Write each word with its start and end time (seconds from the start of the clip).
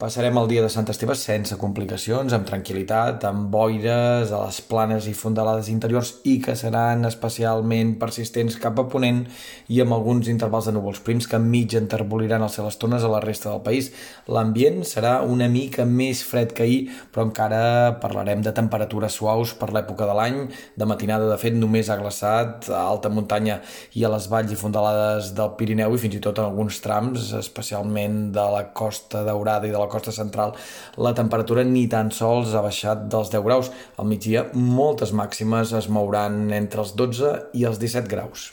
Passarem 0.00 0.38
el 0.40 0.46
dia 0.48 0.62
de 0.64 0.68
Sant 0.72 0.88
Esteve 0.88 1.12
sense 1.20 1.58
complicacions, 1.60 2.32
amb 2.32 2.46
tranquil·litat, 2.48 3.20
amb 3.28 3.50
boires 3.52 4.30
a 4.32 4.38
les 4.46 4.60
planes 4.64 5.04
i 5.04 5.12
fondalades 5.12 5.66
interiors 5.68 6.14
i 6.24 6.38
que 6.40 6.54
seran 6.56 7.04
especialment 7.04 7.90
persistents 8.00 8.56
cap 8.62 8.80
a 8.80 8.86
ponent 8.88 9.18
i 9.68 9.82
amb 9.84 9.92
alguns 9.92 10.30
intervals 10.32 10.70
de 10.70 10.72
núvols 10.72 11.02
prims 11.04 11.28
que 11.28 11.36
mig 11.42 11.76
enterboliran 11.76 12.40
el 12.46 12.52
cel 12.54 12.70
estones 12.70 13.04
a 13.04 13.10
la 13.12 13.20
resta 13.20 13.50
del 13.50 13.60
país. 13.66 13.90
L'ambient 14.24 14.80
serà 14.88 15.18
una 15.20 15.50
mica 15.52 15.84
més 15.84 16.24
fred 16.24 16.56
que 16.56 16.64
ahir, 16.64 16.80
però 17.12 17.26
encara 17.28 17.60
parlarem 18.00 18.40
de 18.40 18.54
temperatures 18.56 19.20
suaus 19.20 19.52
per 19.52 19.68
l'època 19.76 20.08
de 20.08 20.16
l'any. 20.16 20.40
De 20.80 20.88
matinada, 20.88 21.28
de 21.28 21.36
fet, 21.44 21.60
només 21.60 21.92
ha 21.92 21.98
glaçat 22.00 22.70
a 22.72 22.86
alta 22.86 23.12
muntanya 23.12 23.60
i 23.92 24.08
a 24.08 24.14
les 24.16 24.30
valls 24.32 24.56
i 24.56 24.60
fondalades 24.64 25.34
del 25.36 25.52
Pirineu 25.60 25.92
i 25.92 26.02
fins 26.06 26.16
i 26.16 26.24
tot 26.24 26.40
en 26.40 26.48
alguns 26.48 26.80
trams, 26.80 27.34
especialment 27.44 28.30
de 28.32 28.48
la 28.56 28.64
Costa 28.72 29.26
Daurada 29.28 29.68
i 29.68 29.76
de 29.76 29.89
costa 29.92 30.14
central 30.14 30.56
la 30.96 31.14
temperatura 31.18 31.64
ni 31.66 31.86
tan 31.90 32.10
sols 32.14 32.54
ha 32.54 32.64
baixat 32.64 33.06
dels 33.12 33.32
10 33.34 33.46
graus. 33.46 33.70
Al 33.98 34.08
migdia 34.10 34.46
moltes 34.54 35.12
màximes 35.12 35.74
es 35.76 35.90
mouran 35.92 36.42
entre 36.56 36.86
els 36.86 36.96
12 36.98 37.36
i 37.60 37.68
els 37.68 37.82
17 37.82 38.10
graus. 38.10 38.50